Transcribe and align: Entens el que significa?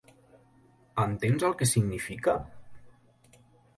Entens 1.03 1.45
el 1.49 1.55
que 1.59 1.67
significa? 1.73 2.37